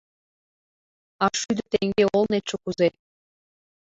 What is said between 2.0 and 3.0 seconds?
олнетше кузе?